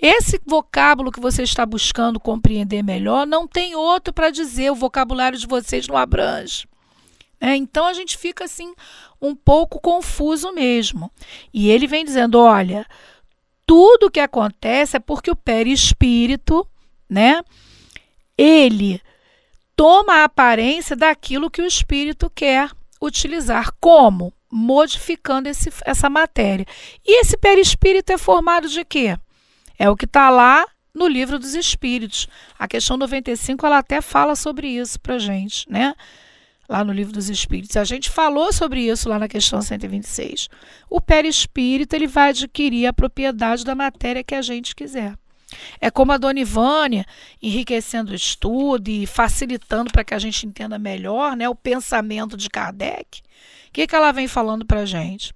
Esse 0.05 0.37
vocábulo 0.45 1.13
que 1.13 1.21
você 1.21 1.43
está 1.43 1.65
buscando 1.65 2.19
compreender 2.19 2.83
melhor, 2.83 3.25
não 3.25 3.47
tem 3.47 3.73
outro 3.73 4.13
para 4.13 4.29
dizer, 4.29 4.69
o 4.69 4.75
vocabulário 4.75 5.39
de 5.39 5.47
vocês 5.47 5.87
não 5.87 5.95
abrange. 5.95 6.67
É, 7.39 7.55
então 7.55 7.85
a 7.85 7.93
gente 7.93 8.17
fica 8.17 8.43
assim 8.43 8.73
um 9.21 9.33
pouco 9.33 9.79
confuso 9.79 10.51
mesmo. 10.51 11.09
E 11.53 11.69
ele 11.69 11.87
vem 11.87 12.03
dizendo: 12.03 12.37
olha, 12.37 12.85
tudo 13.65 14.11
que 14.11 14.19
acontece 14.19 14.97
é 14.97 14.99
porque 14.99 15.31
o 15.31 15.37
perispírito, 15.37 16.67
né? 17.09 17.41
Ele 18.37 19.01
toma 19.73 20.15
a 20.15 20.23
aparência 20.25 20.97
daquilo 20.97 21.49
que 21.49 21.61
o 21.61 21.65
espírito 21.65 22.29
quer 22.29 22.69
utilizar. 23.01 23.71
Como? 23.79 24.33
Modificando 24.51 25.47
esse, 25.47 25.71
essa 25.85 26.09
matéria. 26.09 26.65
E 27.05 27.21
esse 27.21 27.37
perispírito 27.37 28.11
é 28.11 28.17
formado 28.17 28.67
de 28.67 28.83
quê? 28.83 29.17
É 29.83 29.89
o 29.89 29.97
que 29.97 30.05
está 30.05 30.29
lá 30.29 30.65
no 30.95 31.05
livro 31.09 31.37
dos 31.37 31.55
espíritos. 31.55 32.29
A 32.57 32.69
questão 32.69 32.95
95 32.95 33.65
ela 33.65 33.79
até 33.79 33.99
fala 33.99 34.33
sobre 34.33 34.69
isso 34.69 34.97
para 34.97 35.19
gente, 35.19 35.69
né? 35.69 35.93
lá 36.69 36.85
no 36.85 36.93
livro 36.93 37.11
dos 37.11 37.29
espíritos. 37.29 37.75
A 37.75 37.83
gente 37.83 38.09
falou 38.09 38.53
sobre 38.53 38.79
isso 38.79 39.09
lá 39.09 39.19
na 39.19 39.27
questão 39.27 39.61
126. 39.61 40.47
O 40.89 41.01
perispírito 41.01 41.97
ele 41.97 42.07
vai 42.07 42.29
adquirir 42.29 42.87
a 42.87 42.93
propriedade 42.93 43.65
da 43.65 43.75
matéria 43.75 44.23
que 44.23 44.33
a 44.33 44.41
gente 44.41 44.73
quiser. 44.73 45.15
É 45.81 45.91
como 45.91 46.13
a 46.13 46.17
Dona 46.17 46.39
Ivânia, 46.39 47.05
enriquecendo 47.41 48.13
o 48.13 48.15
estudo 48.15 48.87
e 48.87 49.05
facilitando 49.05 49.91
para 49.91 50.05
que 50.05 50.13
a 50.13 50.19
gente 50.19 50.47
entenda 50.47 50.79
melhor 50.79 51.35
né, 51.35 51.49
o 51.49 51.55
pensamento 51.55 52.37
de 52.37 52.49
Kardec. 52.49 53.19
O 53.67 53.73
que, 53.73 53.85
que 53.85 53.95
ela 53.97 54.13
vem 54.13 54.29
falando 54.29 54.65
para 54.65 54.79
a 54.79 54.85
gente? 54.85 55.33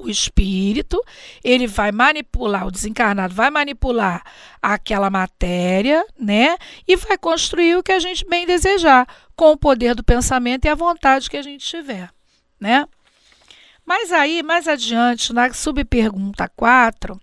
O 0.00 0.08
espírito, 0.08 1.02
ele 1.42 1.66
vai 1.66 1.92
manipular, 1.92 2.66
o 2.66 2.70
desencarnado 2.70 3.34
vai 3.34 3.50
manipular 3.50 4.22
aquela 4.60 5.10
matéria, 5.10 6.04
né? 6.18 6.56
E 6.86 6.96
vai 6.96 7.18
construir 7.18 7.76
o 7.76 7.82
que 7.82 7.92
a 7.92 7.98
gente 7.98 8.24
bem 8.26 8.46
desejar, 8.46 9.06
com 9.34 9.52
o 9.52 9.56
poder 9.56 9.94
do 9.94 10.04
pensamento 10.04 10.64
e 10.64 10.68
a 10.68 10.74
vontade 10.74 11.30
que 11.30 11.36
a 11.36 11.42
gente 11.42 11.64
tiver, 11.66 12.10
né? 12.58 12.86
Mas 13.84 14.10
aí, 14.10 14.42
mais 14.42 14.66
adiante, 14.66 15.32
na 15.32 15.52
subpergunta 15.52 16.50
4, 16.56 17.20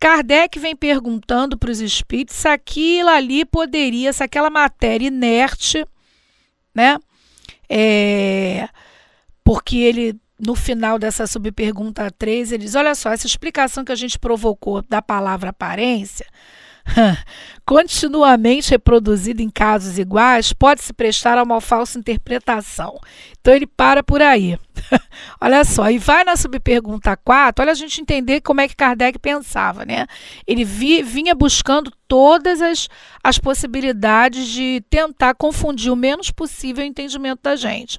Kardec 0.00 0.58
vem 0.58 0.74
perguntando 0.74 1.56
para 1.56 1.70
os 1.70 1.80
espíritos 1.80 2.36
se 2.36 2.48
aquilo 2.48 3.08
ali 3.08 3.44
poderia, 3.44 4.12
se 4.12 4.22
aquela 4.22 4.50
matéria 4.50 5.06
inerte, 5.06 5.86
né? 6.74 6.98
É, 7.68 8.68
porque 9.42 9.78
ele 9.78 10.20
no 10.38 10.54
final 10.54 10.98
dessa 10.98 11.26
subpergunta 11.26 12.10
3, 12.10 12.52
ele 12.52 12.64
diz: 12.64 12.74
olha 12.74 12.94
só, 12.94 13.10
essa 13.10 13.26
explicação 13.26 13.84
que 13.84 13.92
a 13.92 13.96
gente 13.96 14.18
provocou 14.18 14.82
da 14.82 15.00
palavra 15.00 15.50
aparência, 15.50 16.26
continuamente 17.64 18.70
reproduzida 18.70 19.42
em 19.42 19.50
casos 19.50 19.98
iguais, 19.98 20.52
pode 20.52 20.82
se 20.82 20.92
prestar 20.92 21.38
a 21.38 21.42
uma 21.42 21.60
falsa 21.60 21.98
interpretação. 21.98 22.98
Então 23.40 23.54
ele 23.54 23.66
para 23.66 24.02
por 24.02 24.22
aí. 24.22 24.58
olha 25.40 25.64
só, 25.64 25.90
e 25.90 25.98
vai 25.98 26.22
na 26.22 26.36
subpergunta 26.36 27.16
4, 27.16 27.62
olha 27.62 27.72
a 27.72 27.74
gente 27.74 28.00
entender 28.00 28.40
como 28.40 28.60
é 28.60 28.68
que 28.68 28.76
Kardec 28.76 29.18
pensava, 29.18 29.84
né? 29.84 30.06
Ele 30.46 30.64
vi, 30.64 31.02
vinha 31.02 31.34
buscando 31.34 31.90
todas 32.06 32.60
as, 32.60 32.88
as 33.24 33.38
possibilidades 33.38 34.46
de 34.48 34.84
tentar 34.90 35.34
confundir 35.34 35.90
o 35.90 35.96
menos 35.96 36.30
possível 36.30 36.84
o 36.84 36.86
entendimento 36.86 37.40
da 37.42 37.56
gente. 37.56 37.98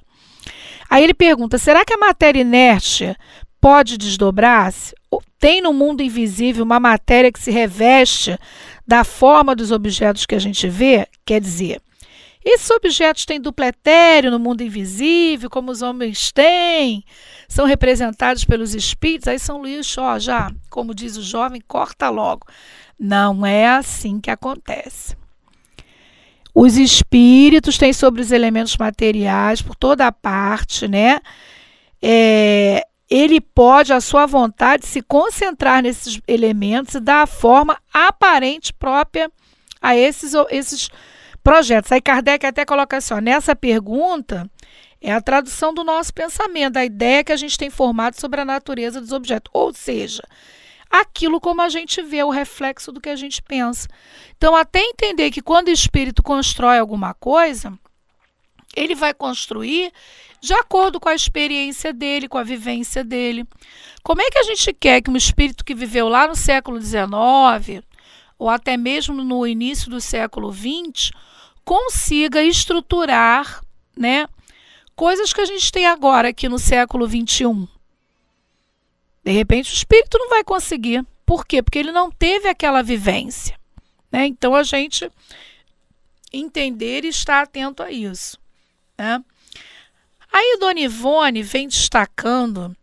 Aí 0.88 1.04
ele 1.04 1.14
pergunta: 1.14 1.58
será 1.58 1.84
que 1.84 1.92
a 1.92 1.98
matéria 1.98 2.40
inerte 2.40 3.16
pode 3.60 3.98
desdobrar-se? 3.98 4.94
Tem 5.38 5.60
no 5.60 5.72
mundo 5.72 6.02
invisível 6.02 6.64
uma 6.64 6.80
matéria 6.80 7.30
que 7.30 7.40
se 7.40 7.50
reveste 7.50 8.36
da 8.86 9.04
forma 9.04 9.54
dos 9.54 9.70
objetos 9.70 10.26
que 10.26 10.34
a 10.34 10.38
gente 10.38 10.68
vê? 10.68 11.06
Quer 11.24 11.40
dizer, 11.40 11.80
esses 12.44 12.70
objetos 12.70 13.26
têm 13.26 13.40
duplo 13.40 13.64
etéreo 13.64 14.30
no 14.30 14.38
mundo 14.38 14.62
invisível, 14.62 15.50
como 15.50 15.70
os 15.70 15.82
homens 15.82 16.32
têm, 16.32 17.04
são 17.46 17.66
representados 17.66 18.44
pelos 18.44 18.74
espíritos. 18.74 19.28
Aí 19.28 19.38
São 19.38 19.58
Luís, 19.58 19.96
ó, 19.98 20.18
já, 20.18 20.50
como 20.70 20.94
diz 20.94 21.16
o 21.16 21.22
jovem, 21.22 21.60
corta 21.60 22.08
logo. 22.08 22.46
Não 22.98 23.44
é 23.44 23.68
assim 23.68 24.18
que 24.20 24.30
acontece. 24.30 25.16
Os 26.54 26.76
espíritos 26.76 27.78
têm 27.78 27.92
sobre 27.92 28.20
os 28.20 28.32
elementos 28.32 28.76
materiais 28.76 29.62
por 29.62 29.76
toda 29.76 30.06
a 30.06 30.12
parte, 30.12 30.88
né? 30.88 31.20
É, 32.02 32.84
ele 33.10 33.40
pode, 33.40 33.92
à 33.92 34.00
sua 34.00 34.26
vontade, 34.26 34.86
se 34.86 35.00
concentrar 35.00 35.82
nesses 35.82 36.20
elementos 36.28 36.94
e 36.94 37.00
dar 37.00 37.22
a 37.22 37.26
forma 37.26 37.78
aparente 37.92 38.72
própria 38.72 39.30
a 39.80 39.96
esses, 39.96 40.32
esses 40.50 40.90
projetos. 41.42 41.90
Aí 41.90 42.00
Kardec 42.00 42.44
até 42.44 42.64
coloca 42.64 42.96
assim: 42.96 43.14
ó, 43.14 43.20
nessa 43.20 43.56
pergunta 43.56 44.48
é 45.00 45.12
a 45.12 45.20
tradução 45.20 45.72
do 45.72 45.84
nosso 45.84 46.12
pensamento, 46.12 46.76
a 46.76 46.84
ideia 46.84 47.24
que 47.24 47.32
a 47.32 47.36
gente 47.36 47.56
tem 47.56 47.70
formado 47.70 48.20
sobre 48.20 48.40
a 48.40 48.44
natureza 48.44 49.00
dos 49.00 49.12
objetos. 49.12 49.50
Ou 49.54 49.72
seja, 49.72 50.22
aquilo 50.90 51.40
como 51.40 51.60
a 51.60 51.68
gente 51.68 52.02
vê, 52.02 52.22
o 52.22 52.30
reflexo 52.30 52.90
do 52.90 53.00
que 53.00 53.08
a 53.08 53.16
gente 53.16 53.42
pensa. 53.42 53.88
Então, 54.36 54.54
até 54.56 54.80
entender 54.80 55.30
que 55.30 55.42
quando 55.42 55.68
o 55.68 55.72
espírito 55.72 56.22
constrói 56.22 56.78
alguma 56.78 57.14
coisa, 57.14 57.78
ele 58.74 58.94
vai 58.94 59.12
construir 59.12 59.92
de 60.40 60.54
acordo 60.54 61.00
com 61.00 61.08
a 61.08 61.14
experiência 61.14 61.92
dele, 61.92 62.28
com 62.28 62.38
a 62.38 62.42
vivência 62.42 63.02
dele. 63.02 63.44
Como 64.02 64.22
é 64.22 64.30
que 64.30 64.38
a 64.38 64.44
gente 64.44 64.72
quer 64.72 65.00
que 65.00 65.10
um 65.10 65.16
espírito 65.16 65.64
que 65.64 65.74
viveu 65.74 66.08
lá 66.08 66.28
no 66.28 66.36
século 66.36 66.80
XIX, 66.80 67.84
ou 68.38 68.48
até 68.48 68.76
mesmo 68.76 69.14
no 69.22 69.46
início 69.46 69.90
do 69.90 70.00
século 70.00 70.52
XX, 70.52 71.10
consiga 71.64 72.42
estruturar 72.42 73.62
né, 73.96 74.26
coisas 74.94 75.32
que 75.32 75.40
a 75.40 75.44
gente 75.44 75.70
tem 75.72 75.86
agora 75.86 76.28
aqui 76.28 76.48
no 76.48 76.58
século 76.58 77.06
XXI? 77.06 77.77
De 79.24 79.32
repente, 79.32 79.70
o 79.70 79.74
espírito 79.74 80.18
não 80.18 80.30
vai 80.30 80.44
conseguir. 80.44 81.04
Por 81.26 81.46
quê? 81.46 81.62
Porque 81.62 81.78
ele 81.78 81.92
não 81.92 82.10
teve 82.10 82.48
aquela 82.48 82.82
vivência. 82.82 83.58
Né? 84.10 84.26
Então, 84.26 84.54
a 84.54 84.62
gente 84.62 85.10
entender 86.32 87.04
e 87.04 87.08
estar 87.08 87.42
atento 87.42 87.82
a 87.82 87.90
isso. 87.90 88.38
Né? 88.96 89.22
Aí, 90.32 90.58
Dona 90.60 90.80
Ivone 90.80 91.42
vem 91.42 91.68
destacando 91.68 92.76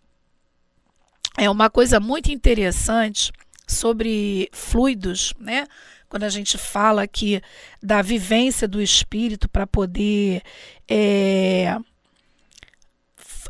é 1.37 1.49
uma 1.49 1.69
coisa 1.69 1.99
muito 1.99 2.31
interessante 2.31 3.31
sobre 3.67 4.49
fluidos, 4.53 5.33
né? 5.39 5.67
Quando 6.07 6.23
a 6.23 6.29
gente 6.29 6.57
fala 6.57 7.03
aqui 7.03 7.41
da 7.83 8.01
vivência 8.01 8.67
do 8.67 8.81
espírito 8.81 9.49
para 9.49 9.67
poder 9.67 10.41
é, 10.87 11.77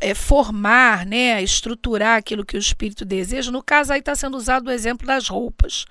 é, 0.00 0.14
formar, 0.14 1.06
né, 1.06 1.42
estruturar 1.42 2.16
aquilo 2.16 2.44
que 2.44 2.56
o 2.56 2.58
espírito 2.58 3.04
deseja. 3.04 3.50
No 3.50 3.62
caso 3.62 3.92
aí 3.92 4.00
está 4.00 4.14
sendo 4.14 4.36
usado 4.36 4.68
o 4.68 4.72
exemplo 4.72 5.06
das 5.06 5.28
roupas, 5.28 5.84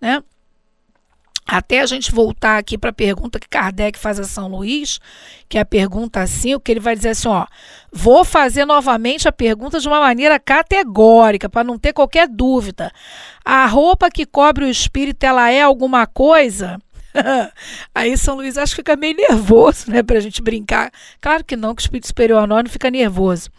né? 0.00 0.22
Até 1.50 1.80
a 1.80 1.86
gente 1.86 2.12
voltar 2.12 2.58
aqui 2.58 2.76
para 2.76 2.90
a 2.90 2.92
pergunta 2.92 3.40
que 3.40 3.48
Kardec 3.48 3.98
faz 3.98 4.20
a 4.20 4.24
São 4.24 4.48
Luís, 4.48 5.00
que 5.48 5.56
é 5.56 5.62
a 5.62 5.64
pergunta 5.64 6.26
5, 6.26 6.60
que 6.60 6.70
ele 6.70 6.78
vai 6.78 6.94
dizer 6.94 7.08
assim: 7.08 7.28
ó, 7.28 7.46
vou 7.90 8.22
fazer 8.22 8.66
novamente 8.66 9.26
a 9.26 9.32
pergunta 9.32 9.80
de 9.80 9.88
uma 9.88 9.98
maneira 9.98 10.38
categórica, 10.38 11.48
para 11.48 11.64
não 11.64 11.78
ter 11.78 11.94
qualquer 11.94 12.28
dúvida. 12.28 12.92
A 13.42 13.64
roupa 13.64 14.10
que 14.10 14.26
cobre 14.26 14.66
o 14.66 14.68
espírito, 14.68 15.24
ela 15.24 15.50
é 15.50 15.62
alguma 15.62 16.06
coisa? 16.06 16.78
Aí 17.94 18.16
São 18.16 18.36
Luís 18.36 18.58
acho 18.58 18.72
que 18.72 18.76
fica 18.76 18.96
meio 18.96 19.16
nervoso, 19.16 19.90
né, 19.90 20.02
para 20.02 20.18
a 20.18 20.20
gente 20.20 20.42
brincar. 20.42 20.90
Claro 21.20 21.44
que 21.44 21.56
não, 21.56 21.74
que 21.74 21.80
o 21.80 21.84
espírito 21.84 22.06
superior 22.06 22.46
não 22.46 22.64
fica 22.66 22.90
nervoso. 22.90 23.50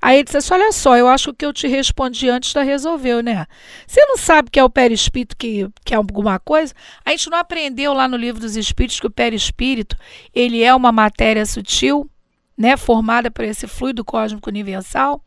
Aí 0.00 0.16
ele 0.16 0.24
disse 0.24 0.36
assim, 0.36 0.54
olha 0.54 0.72
só, 0.72 0.96
eu 0.96 1.08
acho 1.08 1.24
que 1.24 1.30
o 1.30 1.34
que 1.34 1.46
eu 1.46 1.52
te 1.52 1.66
respondi 1.66 2.28
antes 2.28 2.52
já 2.52 2.62
resolveu, 2.62 3.20
né? 3.20 3.46
Você 3.86 4.00
não 4.06 4.16
sabe 4.16 4.48
que 4.50 4.58
é 4.58 4.64
o 4.64 4.70
perispírito 4.70 5.36
que, 5.36 5.68
que 5.84 5.92
é 5.92 5.96
alguma 5.96 6.38
coisa? 6.38 6.72
A 7.04 7.10
gente 7.10 7.28
não 7.28 7.38
aprendeu 7.38 7.92
lá 7.92 8.06
no 8.06 8.16
livro 8.16 8.40
dos 8.40 8.56
espíritos 8.56 9.00
que 9.00 9.06
o 9.06 9.10
perispírito, 9.10 9.96
ele 10.32 10.62
é 10.62 10.72
uma 10.74 10.92
matéria 10.92 11.44
sutil, 11.44 12.08
né, 12.56 12.76
formada 12.76 13.30
por 13.30 13.44
esse 13.44 13.66
fluido 13.66 14.04
cósmico 14.04 14.48
universal. 14.48 15.22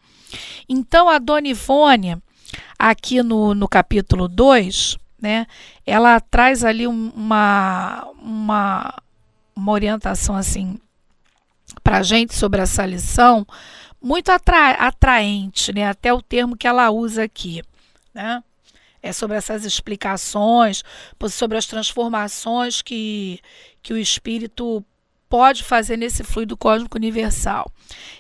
Então, 0.69 1.09
a 1.09 1.17
Dona 1.17 1.49
aqui 2.79 3.21
no, 3.21 3.53
no 3.53 3.67
capítulo 3.67 4.27
2, 4.27 4.97
né? 5.21 5.45
Ela 5.85 6.19
traz 6.19 6.63
ali 6.65 6.87
uma, 6.87 8.07
uma, 8.21 9.01
uma 9.55 9.71
orientação 9.71 10.35
assim 10.35 10.79
para 11.83 12.03
gente 12.03 12.33
sobre 12.33 12.61
essa 12.61 12.85
lição 12.85 13.45
muito 14.01 14.29
atra 14.29 14.71
atraente, 14.71 15.71
né? 15.71 15.87
Até 15.87 16.11
o 16.11 16.21
termo 16.21 16.57
que 16.57 16.67
ela 16.67 16.89
usa 16.89 17.23
aqui, 17.23 17.61
né? 18.13 18.43
É 19.03 19.13
sobre 19.13 19.37
essas 19.37 19.65
explicações, 19.65 20.83
sobre 21.29 21.57
as 21.57 21.65
transformações 21.65 22.81
que, 22.81 23.39
que 23.81 23.93
o 23.93 23.97
espírito 23.97 24.83
pode 25.31 25.63
fazer 25.63 25.95
nesse 25.95 26.25
fluido 26.25 26.57
cósmico 26.57 26.97
universal. 26.97 27.71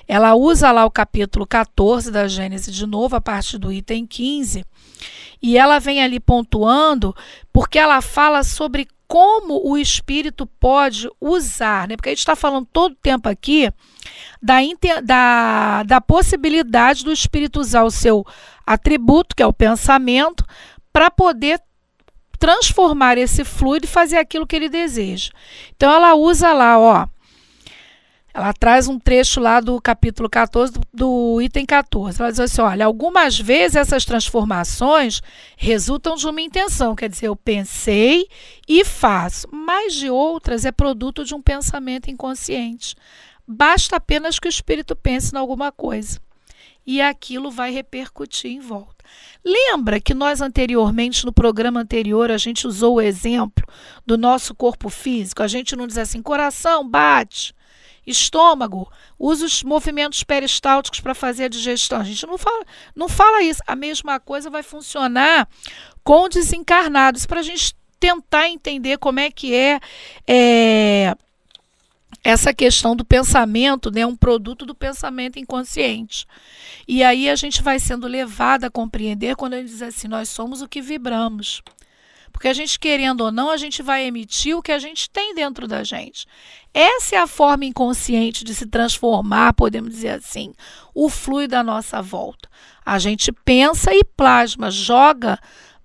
Ela 0.07 0.33
usa 0.33 0.71
lá 0.71 0.85
o 0.85 0.89
capítulo 0.89 1.45
14 1.45 2.09
da 2.09 2.25
Gênesis 2.25 2.73
de 2.73 2.87
novo, 2.87 3.17
a 3.17 3.21
partir 3.21 3.57
do 3.57 3.69
item 3.69 4.07
15, 4.07 4.65
e 5.41 5.57
ela 5.57 5.77
vem 5.77 6.01
ali 6.01 6.21
pontuando 6.21 7.13
porque 7.51 7.77
ela 7.77 8.01
fala 8.01 8.43
sobre 8.43 8.87
como 9.09 9.69
o 9.69 9.77
espírito 9.77 10.45
pode 10.45 11.09
usar, 11.19 11.85
né? 11.85 11.97
Porque 11.97 12.07
a 12.07 12.11
gente 12.13 12.19
está 12.19 12.33
falando 12.33 12.65
todo 12.71 12.95
tempo 12.95 13.27
aqui 13.27 13.69
da, 14.41 14.59
da, 15.03 15.83
da 15.83 15.99
possibilidade 15.99 17.03
do 17.03 17.11
espírito 17.11 17.59
usar 17.59 17.83
o 17.83 17.91
seu 17.91 18.25
atributo, 18.65 19.35
que 19.35 19.43
é 19.43 19.45
o 19.45 19.51
pensamento, 19.51 20.45
para 20.93 21.11
poder 21.11 21.59
transformar 22.41 23.19
esse 23.19 23.45
fluido 23.45 23.85
e 23.85 23.87
fazer 23.87 24.17
aquilo 24.17 24.47
que 24.47 24.55
ele 24.55 24.67
deseja. 24.67 25.29
Então 25.75 25.93
ela 25.93 26.15
usa 26.15 26.51
lá, 26.51 26.79
ó, 26.79 27.07
ela 28.33 28.51
traz 28.51 28.87
um 28.87 28.97
trecho 28.97 29.39
lá 29.39 29.59
do 29.59 29.79
capítulo 29.79 30.27
14, 30.27 30.73
do, 30.73 30.81
do, 30.91 31.41
item 31.41 31.67
14. 31.67 32.19
Ela 32.19 32.31
diz 32.31 32.39
assim: 32.39 32.61
olha, 32.61 32.85
algumas 32.85 33.39
vezes 33.39 33.75
essas 33.75 34.05
transformações 34.05 35.21
resultam 35.55 36.15
de 36.15 36.25
uma 36.25 36.41
intenção, 36.41 36.95
quer 36.95 37.09
dizer, 37.09 37.27
eu 37.27 37.35
pensei 37.35 38.27
e 38.67 38.83
faço, 38.83 39.47
mas 39.51 39.93
de 39.93 40.09
outras 40.09 40.65
é 40.65 40.71
produto 40.71 41.23
de 41.23 41.35
um 41.35 41.41
pensamento 41.41 42.09
inconsciente. 42.09 42.95
Basta 43.47 43.97
apenas 43.97 44.39
que 44.39 44.47
o 44.47 44.49
espírito 44.49 44.95
pense 44.95 45.35
em 45.35 45.37
alguma 45.37 45.71
coisa 45.71 46.19
e 46.87 47.01
aquilo 47.01 47.51
vai 47.51 47.71
repercutir 47.71 48.49
em 48.49 48.59
volta. 48.59 49.00
Lembra 49.43 49.99
que 49.99 50.13
nós 50.13 50.41
anteriormente, 50.41 51.25
no 51.25 51.33
programa 51.33 51.79
anterior, 51.79 52.29
a 52.29 52.37
gente 52.37 52.67
usou 52.67 52.95
o 52.95 53.01
exemplo 53.01 53.65
do 54.05 54.17
nosso 54.17 54.53
corpo 54.53 54.89
físico? 54.89 55.41
A 55.41 55.47
gente 55.47 55.75
não 55.75 55.87
diz 55.87 55.97
assim, 55.97 56.21
coração 56.21 56.87
bate 56.87 57.53
estômago, 58.05 58.91
usa 59.17 59.45
os 59.45 59.63
movimentos 59.63 60.23
peristálticos 60.23 60.99
para 60.99 61.13
fazer 61.13 61.45
a 61.45 61.49
digestão. 61.49 61.99
A 61.99 62.03
gente 62.03 62.25
não 62.25 62.37
fala, 62.37 62.65
não 62.95 63.07
fala 63.07 63.43
isso. 63.43 63.61
A 63.67 63.75
mesma 63.75 64.19
coisa 64.19 64.49
vai 64.49 64.63
funcionar 64.63 65.47
com 66.03 66.27
desencarnados, 66.27 67.25
para 67.25 67.39
a 67.39 67.43
gente 67.43 67.75
tentar 67.99 68.49
entender 68.49 68.97
como 68.97 69.19
é 69.19 69.29
que 69.29 69.53
é, 69.53 69.79
é 70.27 71.15
essa 72.23 72.53
questão 72.53 72.95
do 72.95 73.03
pensamento, 73.03 73.89
né, 73.91 74.05
um 74.05 74.15
produto 74.15 74.65
do 74.65 74.75
pensamento 74.75 75.39
inconsciente. 75.39 76.25
E 76.87 77.03
aí 77.03 77.29
a 77.29 77.35
gente 77.35 77.61
vai 77.61 77.79
sendo 77.79 78.07
levado 78.07 78.65
a 78.65 78.69
compreender 78.69 79.35
quando 79.35 79.53
ele 79.53 79.67
diz 79.67 79.81
assim: 79.81 80.07
nós 80.07 80.29
somos 80.29 80.61
o 80.61 80.67
que 80.67 80.81
vibramos. 80.81 81.61
Porque 82.31 82.47
a 82.47 82.53
gente, 82.53 82.79
querendo 82.79 83.21
ou 83.21 83.31
não, 83.31 83.51
a 83.51 83.57
gente 83.57 83.83
vai 83.83 84.05
emitir 84.05 84.57
o 84.57 84.61
que 84.61 84.71
a 84.71 84.79
gente 84.79 85.09
tem 85.09 85.35
dentro 85.35 85.67
da 85.67 85.83
gente. 85.83 86.25
Essa 86.73 87.17
é 87.17 87.19
a 87.19 87.27
forma 87.27 87.65
inconsciente 87.65 88.43
de 88.43 88.55
se 88.55 88.65
transformar, 88.65 89.53
podemos 89.53 89.91
dizer 89.91 90.11
assim, 90.11 90.53
o 90.95 91.09
fluido 91.09 91.51
da 91.51 91.63
nossa 91.63 92.01
volta. 92.01 92.49
A 92.85 92.97
gente 92.97 93.31
pensa 93.31 93.93
e 93.93 94.03
plasma, 94.03 94.71
joga 94.71 95.37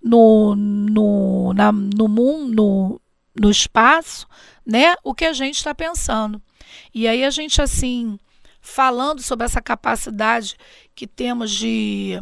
no, 0.02 0.54
no, 0.54 1.52
na, 1.52 1.72
no 1.72 2.08
mundo, 2.08 3.00
no, 3.40 3.50
espaço, 3.50 4.26
né, 4.64 4.94
o 5.02 5.14
que 5.14 5.24
a 5.24 5.32
gente 5.32 5.56
está 5.56 5.74
pensando. 5.74 6.40
E 6.94 7.06
aí 7.06 7.24
a 7.24 7.30
gente, 7.30 7.60
assim, 7.60 8.18
falando 8.60 9.22
sobre 9.22 9.44
essa 9.46 9.62
capacidade 9.62 10.56
que 10.94 11.06
temos 11.06 11.50
de 11.50 12.20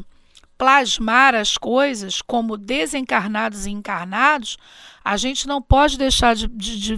plasmar 0.57 1.35
as 1.35 1.59
coisas 1.59 2.23
como 2.23 2.57
desencarnados 2.57 3.67
e 3.67 3.71
encarnados, 3.71 4.57
a 5.05 5.17
gente 5.17 5.47
não 5.47 5.61
pode 5.61 5.99
deixar 5.99 6.35
de, 6.35 6.47
de, 6.49 6.97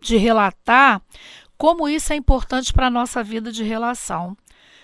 de 0.00 0.16
relatar 0.16 1.02
como 1.56 1.88
isso 1.88 2.12
é 2.12 2.16
importante 2.16 2.72
para 2.72 2.88
a 2.88 2.90
nossa 2.90 3.22
vida 3.22 3.52
de 3.52 3.62
relação. 3.62 4.36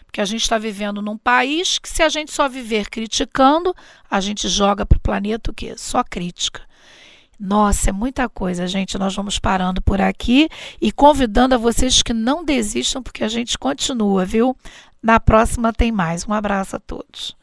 Porque 0.04 0.20
a 0.20 0.24
gente 0.24 0.42
está 0.42 0.56
vivendo 0.58 1.02
num 1.02 1.18
país 1.18 1.78
que, 1.78 1.88
se 1.88 2.02
a 2.02 2.08
gente 2.08 2.32
só 2.32 2.48
viver 2.48 2.88
criticando, 2.88 3.74
a 4.10 4.20
gente 4.20 4.48
joga 4.48 4.86
para 4.86 4.96
o 4.96 5.00
planeta 5.00 5.50
o 5.50 5.54
quê? 5.54 5.74
Só 5.76 6.02
crítica. 6.02 6.67
Nossa, 7.38 7.90
é 7.90 7.92
muita 7.92 8.28
coisa, 8.28 8.66
gente. 8.66 8.98
Nós 8.98 9.14
vamos 9.14 9.38
parando 9.38 9.80
por 9.80 10.00
aqui 10.00 10.48
e 10.80 10.90
convidando 10.90 11.54
a 11.54 11.58
vocês 11.58 12.02
que 12.02 12.12
não 12.12 12.44
desistam, 12.44 13.02
porque 13.02 13.22
a 13.22 13.28
gente 13.28 13.56
continua, 13.56 14.24
viu? 14.24 14.56
Na 15.00 15.20
próxima 15.20 15.72
tem 15.72 15.92
mais. 15.92 16.26
Um 16.26 16.32
abraço 16.32 16.74
a 16.74 16.80
todos. 16.80 17.37